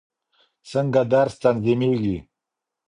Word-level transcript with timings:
څنګه 0.69 1.01
درس 1.13 1.33
تنظیمېږي؟ 1.43 2.17